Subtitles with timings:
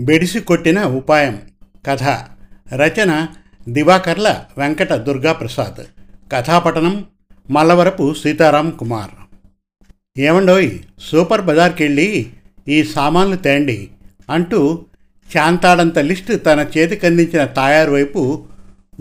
[0.00, 1.42] బెడిసి కొట్టిన ఉపాయం
[1.86, 2.02] కథ
[2.74, 3.28] రచన
[3.68, 5.84] దివాకర్ల వెంకట దుర్గా ప్రసాద్
[6.32, 7.04] కథాపఠనం
[7.50, 9.10] మల్లవరపు సీతారాం కుమార్.
[10.18, 10.70] ఏమండోయ్
[11.00, 12.26] సూపర్ బజార్కి వెళ్ళి
[12.68, 13.88] ఈ సామాన్లు తేండి
[14.30, 14.84] అంటూ
[15.36, 18.46] చాంతాడంత లిస్టు తన చేతికందించిన తాయారు వైపు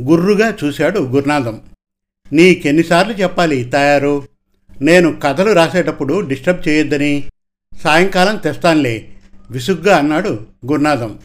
[0.01, 1.61] గుర్రుగా చూశాడు గురునాథం.
[2.33, 4.27] నీకెన్నిసార్లు చెప్పాలి తాయారు?
[4.81, 7.23] నేను కథలు రాసేటప్పుడు డిస్టర్బ్ చేయొద్దని.
[7.83, 9.14] సాయంకాలం తెస్తానులే
[9.51, 11.19] విసుగ్గా అన్నాడు గురునాథం.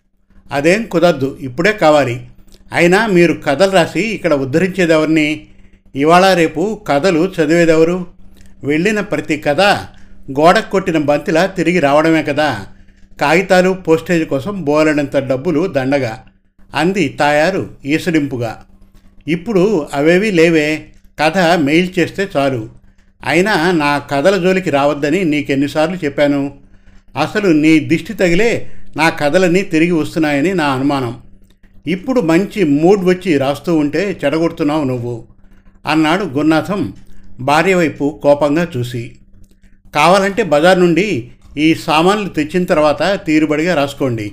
[0.52, 2.26] అదేం కుదరదు ఇప్పుడే కావాలి.
[2.72, 5.46] అయినా మీరు కథలు రాసి ఇక్కడ ఉద్ధరించేదెవరిని?
[5.94, 8.06] ఇవాళ రేపు కథలు చదివేదెవరు?
[8.64, 9.60] వెళ్ళిన ప్రతి కథ
[10.40, 12.66] గోడకు కొట్టిన బంతిలా తిరిగి రావడమే కదా.
[13.20, 16.24] కాగితాలు పోస్టేజ్ కోసం బోలెడంత డబ్బులు దండగా
[16.74, 18.64] అంది తాయారు ఈసడింపుగా.
[19.28, 20.86] ఇప్పుడు అవేవి లేవే
[21.20, 22.68] కథ మెయిల్ చేస్తే చాలు.
[23.24, 26.59] అయినా నా కథల జోలికి రావద్దని నీకెన్నిసార్లు చెప్పాను.
[27.16, 31.22] అసలు నీ దిష్టి తగిలే నా కథలన్నీ తిరిగి వస్తున్నాయని నా అనుమానం.
[31.86, 35.24] ఇప్పుడు మంచి మూడ్ వచ్చి రాస్తూ ఉంటే చెడగొడుతున్నావు నువ్వు.
[35.86, 36.92] అన్నాడు గురునాథం
[37.40, 39.16] భార్య వైపు కోపంగా చూసి.
[39.94, 44.32] కావాలంటే బజార్ నుండి ఈ సామాన్లు తెచ్చిన తర్వాత తీరుబడిగా రాసుకోండి.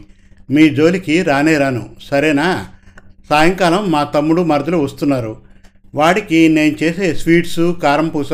[0.50, 1.90] మీ జోలికి రానే రాను.
[2.10, 2.66] సరేనా?
[3.30, 5.38] సాయంకాలం మా తమ్ముడు మరదలు వస్తున్నారు.
[5.96, 8.30] వాడికి నేను చేసే స్వీట్స్ కారం పూస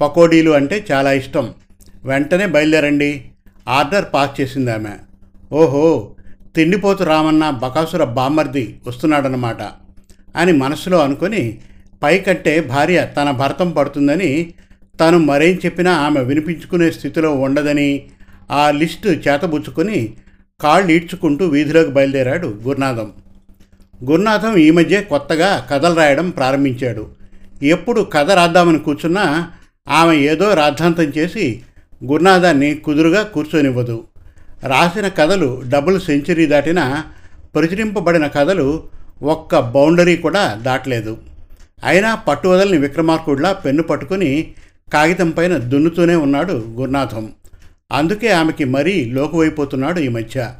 [0.00, 1.54] పకోడీలు అంటే చాలా ఇష్టం.
[2.04, 3.24] వెంటనే బయలుదేరండి.
[3.68, 4.94] ఆర్డర్ పాస్ చేసింది ఆమె
[5.52, 6.10] ఓహో
[6.56, 9.62] తిండిపోతు రామన్న బకాసుర బామ్మర్ది వస్తున్నాడనమాట
[10.36, 11.58] అని మనసులో అనుకొని
[12.02, 14.54] పైకట్టే భార్య తన భర్తం పడుతుందని
[15.00, 18.02] తను మరేం చెప్పినా ఆమె వినిపించుకునే స్థితిలో ఉండదని
[18.50, 20.14] ఆ లిస్టు చేతబుచ్చుకొని
[20.60, 23.12] కాళ్ళు ఈడ్చుకుంటూ వీధిలోకి బయలుదేరాడు గురునాథం.
[24.04, 27.08] గురునాథం ఈ మధ్య కొత్తగా కథలు రాయడం ప్రారంభించాడు.
[27.62, 29.50] ఎప్పుడు కథ రాద్దామని కూర్చున్నా
[29.88, 31.62] ఆమె ఏదో రాద్ధాంతం చేసి
[32.04, 34.04] గురునాథాన్ని కుదురుగా కూర్చొనివ్వదు.
[34.64, 37.02] రాసిన కథలు డబుల్ సెంచరీ దాటిన
[37.54, 38.82] ప్రచురింపబడిన కథలు
[39.22, 41.16] ఒక్క బౌండరీ కూడా దాటలేదు.
[41.84, 44.54] అయినా పట్టు వదలని విక్రమార్కుడిలా పెన్ను పట్టుకుని
[44.92, 47.32] కాగితం పైన దున్నుతూనే ఉన్నాడు గురునాథం.
[47.92, 50.54] అందుకే ఆమెకి మరీ లోకువైపోతున్నాడు ఈ మధ్య.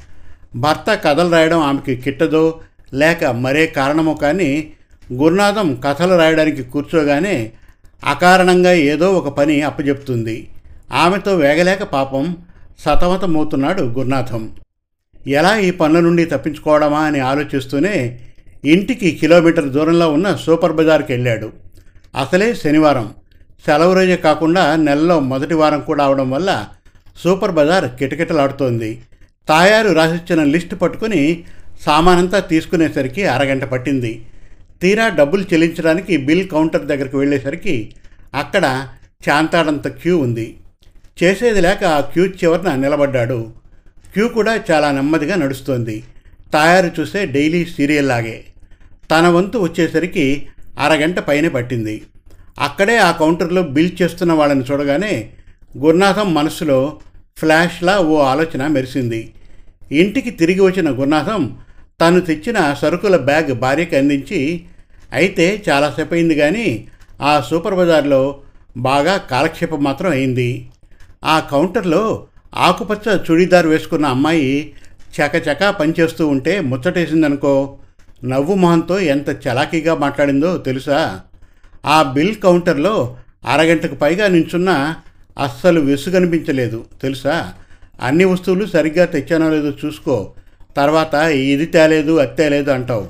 [0.56, 2.60] భర్త కథలు రాయడం ఆమెకి కిట్టదో
[2.94, 4.72] లేక మరే కారణమో కానీ
[5.12, 7.52] గురునాథం కథలు రాయడానికి కూర్చోగానే
[8.04, 10.48] అకారణంగా ఏదో ఒక పని అప్పచెప్తుంది
[10.92, 12.36] ఆమెతో వేగలేక పాపం
[12.78, 14.50] సతమతమవుతున్నాడు గురునాథం.
[15.26, 18.20] ఎలా ఈ పనుల నుండి తప్పించుకోవడమా అని ఆలోచిస్తూనే
[18.64, 21.52] ఇంటికి కిలోమీటర్ దూరంలో ఉన్న సూపర్ బజార్కి వెళ్ళాడు.
[22.16, 23.14] అసలే శనివారం.
[23.66, 26.66] సెలవు రోజే కాకుండా నెలలో మొదటి వారం కూడా అవడం వల్ల
[27.24, 29.02] సూపర్ బజార్ కిటకిటలాడుతోంది.
[29.48, 31.44] తాయారు రాసిచ్చిన లిస్టు పట్టుకుని
[31.80, 34.24] సామానంతా తీసుకునేసరికి అరగంట పట్టింది.
[34.82, 37.92] తీరా డబ్బులు చెల్లించడానికి బిల్ కౌంటర్ దగ్గరికి వెళ్ళేసరికి
[38.34, 38.88] అక్కడ
[39.28, 40.56] చాంతాడంత క్యూ ఉంది.
[41.22, 43.52] చేసేది లేక ఆ క్యూ చివరన నిలబడ్డాడు.
[44.14, 46.04] క్యూ కూడా చాలా నెమ్మదిగా నడుస్తోంది.
[46.52, 48.44] తయారు చూసే డైలీ సీరియల్ లాగే.
[49.10, 50.46] తన వంతు వచ్చేసరికి
[50.78, 52.02] అరగంట పైనే పట్టింది.
[52.58, 55.30] అక్కడే ఆ కౌంటర్లో బిల్ చేస్తున్న వాళ్ళని చూడగానే
[55.78, 57.00] గురునాథం మనసులో
[57.38, 59.34] ఫ్లాష్లా ఓ ఆలోచన మెరిసింది.
[59.92, 61.56] ఇంటికి తిరిగి వచ్చిన గురునాథం
[62.00, 64.64] తను తెచ్చిన సరుకుల బ్యాగ్ భార్యకి అందించి
[65.12, 66.88] అయితే చాలాసేపు అయింది కానీ
[67.22, 68.40] ఆ సూపర్ బజార్లో
[68.76, 70.68] బాగా కాలక్షేపం మాత్రం అయింది.
[71.24, 74.72] ఆ కౌంటర్లో ఆకుపచ్చ చుడీదార్ వేసుకున్న అమ్మాయి
[75.16, 77.78] చకచకా పనిచేస్తూ ఉంటే ముచ్చటేసిందనుకో
[78.24, 81.20] నవ్వు మొహంతో ఎంత చలాకీగా మాట్లాడిందో తెలుసా?
[81.86, 84.94] ఆ బిల్ కౌంటర్లో అరగంటకు పైగా నించున్న
[85.42, 87.52] అస్సలు విసుగనిపించలేదు తెలుసా?
[88.02, 90.32] అన్ని వస్తువులు సరిగ్గా తెచ్చానో లేదో చూసుకో
[90.76, 93.08] తర్వాత ఇది తేలేదు అది తేలేదు అంటావు.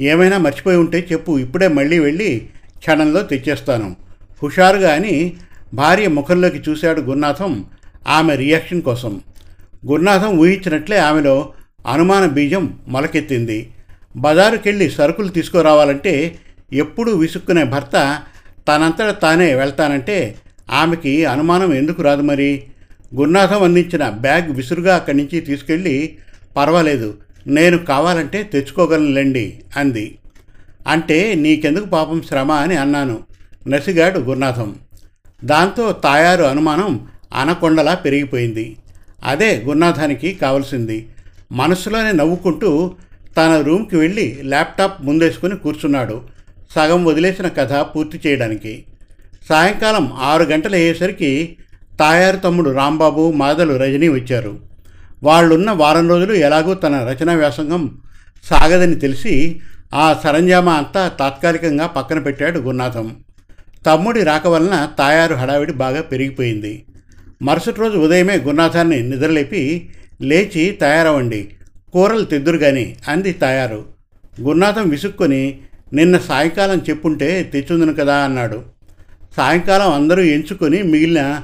[0.00, 2.48] ఏమైనా మర్చిపోయి ఉంటే చెప్పు ఇప్పుడే మళ్ళీ వెళ్ళి
[2.78, 3.96] క్షణంలో తెచ్చేస్తాను.
[4.42, 5.36] హుషారుగా అని
[5.74, 7.64] భార్య ముఖంలోకి చూశాడు గురునాథం
[8.08, 9.20] ఆమె రియాక్షన్ కోసం.
[9.86, 11.52] గురునాథం ఊహించినట్లే ఆమెలో
[11.86, 13.70] అనుమాన బీజం మొలకెత్తింది.
[14.16, 16.38] బజారుకెళ్ళి సరుకులు తీసుకురావాలంటే
[16.72, 18.18] ఎప్పుడూ విసుక్కునే భర్త
[18.68, 20.36] తనంతట తానే వెళ్తానంటే
[20.70, 22.62] ఆమెకి అనుమానం ఎందుకు రాదు మరి?
[23.14, 26.16] గురునాథం అందించిన బ్యాగ్ విసురుగా అక్కడి నుంచి తీసుకెళ్ళి
[26.56, 27.16] పర్వాలేదు
[27.46, 30.18] నేను కావాలంటే తెచ్చుకోగలనులేండి అంది.
[30.88, 33.20] అంటే నీకెందుకు పాపం శ్రమ అని అన్నాను
[33.68, 34.76] నసిగాడు గురునాథం.
[35.44, 38.76] దాంతో తాయారు అనుమానం అనకొండలా పెరిగిపోయింది.
[39.24, 41.08] అదే గున్నాథానికి కావలసింది.
[41.52, 42.94] మనసులోనే నవ్వుకుంటూ
[43.36, 46.22] తన రూమ్కి వెళ్ళి ల్యాప్టాప్ ముందేసుకుని కూర్చున్నాడు.
[46.74, 48.84] సగం వదిలేసిన కథ పూర్తి చేయడానికి.
[49.48, 51.56] సాయంకాలం ఆరు గంటలు అయ్యేసరికి
[52.00, 54.58] తాయారు తమ్ముడు రాంబాబు మాదలు రజనీ వచ్చారు.
[55.22, 57.98] వాళ్ళున్న వారం రోజులు ఎలాగో తన రచనా వ్యాసంగం
[58.44, 59.60] సాగదని తెలిసి
[59.94, 63.16] ఆ సరంజామా అంతా తాత్కాలికంగా పక్కన పెట్టాడు గురునాథం.
[63.86, 66.84] తమ్ముడి రాక వలన తాయారు హడావిడి బాగా పెరిగిపోయింది.
[67.42, 69.88] మరుసటి రోజు ఉదయమే గురునాథాన్ని నిద్రలేపి
[70.22, 71.48] లేచి తయారవ్వండి
[71.92, 73.84] కూరలు తెద్దురు గాని అంది తాయారు.
[74.40, 75.58] గురునాథం విసుక్కొని
[75.92, 78.62] నిన్న సాయంకాలం చెప్పుంటే తెచ్చుందును కదా అన్నాడు.
[79.36, 81.42] సాయంకాలం అందరూ ఎంచుకొని మిగిలిన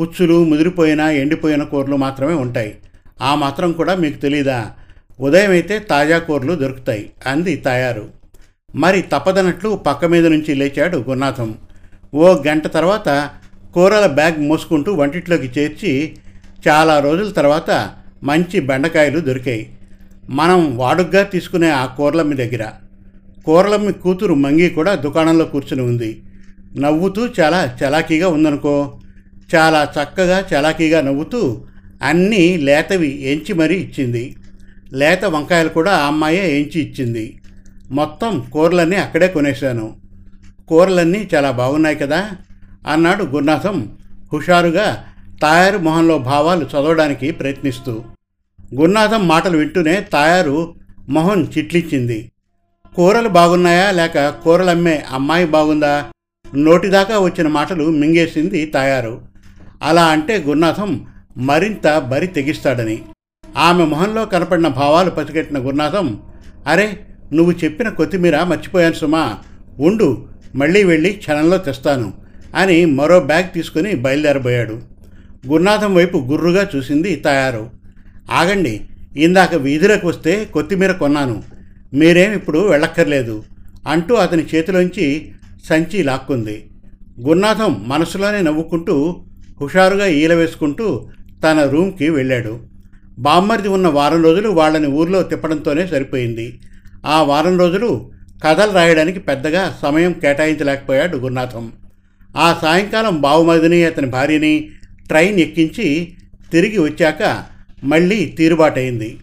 [0.00, 2.76] పుచ్చులు ముదిరిపోయిన ఎండిపోయిన కూరలు మాత్రమే ఉంటాయి.
[3.22, 4.70] ఆ మాత్రం కూడా మీకు తెలీదా?
[5.20, 8.08] ఉదయం అయితే తాజా కూరలు దొరుకుతాయి అంది తాయారు.
[8.74, 11.54] మరి తప్పదనట్లు పక్క మీద నుంచి లేచాడు గురునాథం.
[12.14, 13.30] ఓ గంట తర్వాత
[13.74, 16.16] కూరల బ్యాగ్ మోసుకుంటూ వంటిట్లోకి చేర్చి
[16.68, 17.90] చాలా రోజుల తర్వాత
[18.22, 19.70] మంచి బెండకాయలు దొరికాయి.
[20.30, 22.68] మనం వాడుగ్గా తీసుకునే ఆ కూరలమ్మి దగ్గర.
[23.44, 26.22] కూరలమ్మి కూతురు మంగి కూడా దుకాణంలో కూర్చుని ఉంది.
[26.78, 29.00] నవ్వుతూ చాలా చలాకీగా ఉందనుకో.
[29.54, 31.64] చాలా చక్కగా చలాకీగా నవ్వుతూ
[32.02, 34.36] అన్నీ లేతవి ఎంచి మరీ ఇచ్చింది.
[34.92, 37.40] లేత వంకాయలు కూడా ఆ అమ్మాయే ఎంచి ఇచ్చింది.
[37.90, 40.05] మొత్తం కూరలన్నీ అక్కడే కొనేశాను.
[40.68, 42.30] కూరలన్నీ చాలా బాగున్నాయి కదా?
[42.88, 43.98] అన్నాడు గురునాథం
[44.32, 45.04] హుషారుగా
[45.42, 48.04] తాయారు మొహంలో భావాలు చదవడానికి ప్రయత్నిస్తూ.
[48.74, 50.74] గురునాథం మాటలు వింటూనే తాయారు
[51.08, 52.32] మొహం చిట్లిచ్చింది
[52.96, 56.04] కూరలు బాగున్నాయా లేక కూరలు అమ్మే అమ్మాయి బాగుందా?
[56.54, 59.22] నోటిదాకా వచ్చిన మాటలు మింగేసింది తాయారు.
[59.82, 63.02] అలా అంటే గురునాథం మరింత బరి తెగిస్తాడని.
[63.56, 66.22] ఆమె మొహంలో కనపడిన భావాలు పసిగట్టిన గురునాథం
[66.66, 67.00] అరే
[67.32, 69.38] నువ్వు చెప్పిన కొత్తిమీర మర్చిపోయాను సుమా.
[69.80, 72.12] ఉండు మళ్ళీ వెళ్ళి క్షణంలో తెస్తాను
[72.54, 74.80] అని మరో బ్యాగ్ తీసుకుని బయలుదేరబోయాడు.
[75.46, 77.70] గురునాథం వైపు గుర్రుగా చూసింది తయారు.
[78.30, 78.80] ఆగండి
[79.16, 81.42] ఇందాక వీధిలోకి వస్తే కొత్తిమీర కొన్నాను.
[81.94, 83.44] మీరేం ఇప్పుడు వెళ్ళక్కర్లేదు
[83.88, 85.32] అంటూ అతని చేతిలోంచి
[85.64, 86.66] సంచి లాక్కుంది.
[87.20, 89.24] గురునాథం మనసులోనే నవ్వుకుంటూ
[89.60, 91.08] హుషారుగా ఈల వేసుకుంటూ
[91.44, 92.60] తన రూమ్కి వెళ్ళాడు.
[93.18, 96.60] బామ్మర్ది ఉన్న వారం రోజులు వాళ్ళని ఊర్లో తిప్పడంతోనే సరిపోయింది.
[97.06, 98.10] ఆ వారం రోజులు
[98.44, 101.72] కథలు రాయడానికి పెద్దగా సమయం కేటాయించలేకపోయాడు గురునాథం.
[102.36, 104.70] ఆ సాయంకాలం బావుమదిని అతని భార్యని
[105.08, 106.12] ట్రైన్ ఎక్కించి
[106.52, 107.44] తిరిగి వచ్చాక
[107.84, 109.20] మళ్ళీ తీరుబాటైంది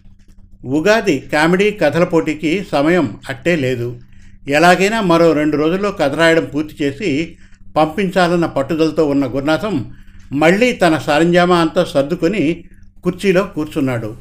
[0.64, 4.00] ఉగాది కామెడీ కథల పోటీకి సమయం అట్టే లేదు.
[4.48, 7.36] ఎలాగైనా మరో రెండు రోజుల్లో కథ రాయడం పూర్తి చేసి
[7.76, 9.92] పంపించాలన్న పట్టుదలతో ఉన్న గురునాథం
[10.32, 12.64] మళ్ళీ తన సరంజామా అంతా సర్దుకొని
[13.04, 14.14] కుర్చీలో కూర్చున్నాడు.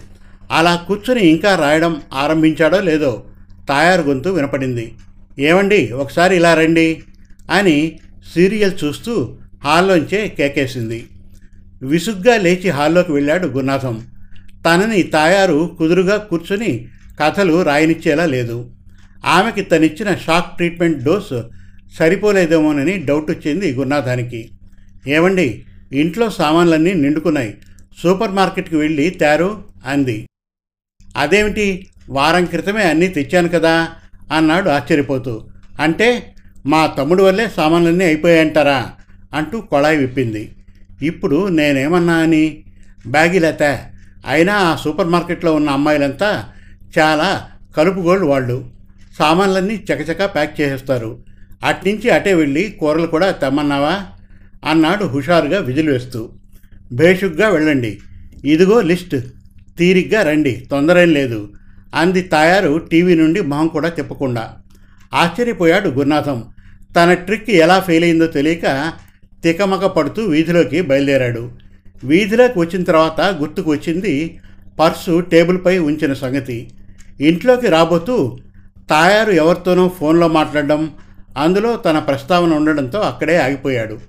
[0.51, 3.23] అలా కూర్చుని ఇంకా రాయడం ఆరంభించాడో లేదో
[3.69, 4.93] తాయారు గొంతు వినపడింది.
[5.39, 7.03] ఏమండి ఒకసారి ఇలా రండి
[7.51, 7.99] అని
[8.33, 11.05] సీరియల్ చూస్తూ హాల్లోంచే కేకేసింది.
[11.81, 14.05] విసుగ్గా లేచి హాల్లోకి వెళ్ళాడు గురునాథం.
[14.67, 16.87] తనని తాయారు కుదురుగా కూర్చుని
[17.21, 18.71] కథలు రాయనిచ్చేలా లేదు.
[19.25, 21.41] ఆమెకి తనిచ్చిన షాక్ ట్రీట్మెంట్ డోస్
[21.99, 24.49] సరిపోలేదేమోనని డౌట్ వచ్చింది గురునాథానికి.
[25.07, 25.63] ఏమండి
[25.93, 27.57] ఇంట్లో సామాన్లన్నీ నిండుకున్నాయి.
[28.03, 30.27] సూపర్ మార్కెట్కి వెళ్ళి తేరు అంది.
[31.17, 31.87] అదేమిటి?
[32.09, 33.87] వారం క్రితమే అన్నీ తెచ్చాను కదా
[34.31, 35.47] అన్నాడు ఆశ్చర్యపోతూ.
[35.81, 38.91] అంటే మా తమ్ముడు వల్లే సామాన్లన్నీ అయిపోయాయంటారా?
[39.33, 40.55] అంటూ కొళాయి విప్పింది.
[41.01, 42.63] ఇప్పుడు నేనేమన్నా అని?
[43.07, 43.63] బ్యాగిలత
[44.27, 46.45] అయినా ఆ సూపర్ మార్కెట్లో ఉన్న అమ్మాయిలంతా
[46.99, 48.69] చాలా కలుపుగోళ్ళు వాళ్ళు.
[49.19, 51.23] సామాన్లన్నీ చకచకా ప్యాక్ చేసేస్తారు.
[51.63, 54.05] అట్నుంచి అటే వెళ్ళి కూరలు కూడా తెమ్మన్నావా?
[54.69, 56.29] అన్నాడు హుషారుగా విజిల్ వేస్తూ.
[56.91, 57.99] భేషుగ్గా వెళ్ళండి.
[58.45, 59.15] ఇదిగో లిస్ట్.
[59.77, 61.49] తీరిగ్గా రండి తొందరేం లేదు
[61.95, 64.53] అంది తాయారు టీవీ నుండి మొహం కూడా తిప్పకుండా.
[65.13, 66.43] ఆశ్చర్యపోయాడు గురునాథం.
[66.97, 68.93] తన ట్రిక్ ఎలా ఫెయిల్ అయిందో తెలియక
[69.43, 71.51] తికమక పడుతూ వీధిలోకి బయలుదేరాడు.
[72.03, 74.39] వీధిలోకి వచ్చిన తర్వాత గుర్తుకు వచ్చింది
[74.79, 76.71] పర్సు టేబుల్పై ఉంచిన సంగతి.
[77.21, 78.37] ఇంట్లోకి రాబోతూ
[78.89, 80.91] తాయారు ఎవరితోనో ఫోన్లో మాట్లాడడం
[81.37, 83.99] అందులో తన ప్రస్తావన ఉండడంతో అక్కడే ఆగిపోయాడు.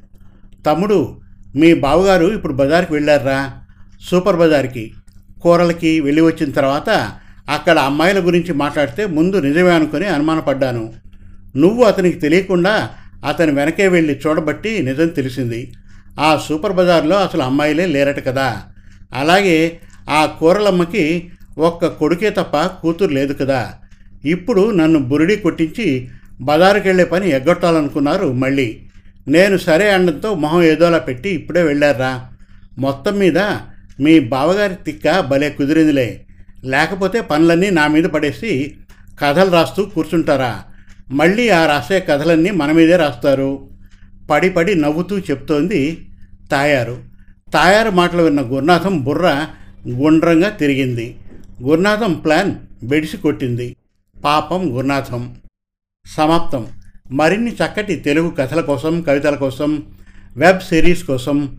[0.67, 1.21] తమ్ముడు
[1.57, 3.53] మీ బావగారు ఇప్పుడు బజార్కి వెళ్ళారా?
[4.11, 4.93] సూపర్ బజార్కి.
[5.45, 6.91] కూరలకి వెళ్ళి వచ్చిన తర్వాత
[7.49, 10.85] అక్కడ అమ్మాయిల గురించి మాట్లాడితే ముందు నిజమే అనుకుని అనుమానపడ్డాను.
[11.57, 12.75] నువ్వు అతనికి తెలియకుండా
[13.25, 15.61] అతని వెనకే వెళ్ళి చూడబట్టి నిజం తెలిసింది.
[16.21, 18.49] ఆ సూపర్ బజార్లో అసలు అమ్మాయిలే లేరట కదా.
[19.15, 21.05] అలాగే ఆ కూరలమ్మకి
[21.59, 23.61] ఒక్క కొడుకే తప్ప కూతురు లేదు కదా.
[24.25, 26.09] ఇప్పుడు నన్ను బురిడి కొట్టించి
[26.41, 28.69] బజారుకి వెళ్ళే పని ఎగ్గొట్టాలనుకున్నారు మళ్ళీ.
[29.29, 32.13] నేను సరే అనడంతో మొహం ఏదోలా పెట్టి ఇప్పుడే వెళ్ళారా?
[32.79, 33.39] మొత్తం మీద
[34.01, 36.27] మీ బావగారి తిక్క భలే కుదిరిందిలే.
[36.65, 38.77] లేకపోతే పనులన్నీ నా మీద పడేసి
[39.21, 40.63] కథలు రాస్తూ కూర్చుంటారా?
[41.11, 43.69] మళ్ళీ ఆ రాసే కథలన్నీ మన మీదే రాస్తారు.
[44.31, 46.07] పడి పడి నవ్వుతూ చెప్తోంది
[46.51, 47.03] తాయారు.
[47.53, 49.47] తాయారు మాటలు విన్న గురునాథం బుర్ర
[49.89, 51.17] గుండ్రంగా తిరిగింది.
[51.63, 53.77] గురునాథం ప్లాన్ బెడిసి కొట్టింది.
[54.25, 55.37] పాపం గురునాథం.
[56.17, 56.67] సమాప్తం.
[57.11, 59.83] మరిన్ని చక్కటి తెలుగు కథల కోసం కవితల కోసం
[60.37, 61.59] వెబ్ సిరీస్ కోసం